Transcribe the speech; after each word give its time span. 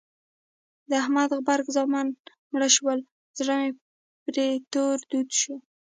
د 0.89 0.91
احمد 1.03 1.29
غبرګ 1.37 1.67
زامن 1.75 2.07
مړه 2.51 2.69
شول؛ 2.75 2.99
زړه 3.37 3.53
مې 3.59 3.69
پر 4.23 4.35
تور 4.71 4.97
دود 5.11 5.29
شو. 5.39 5.55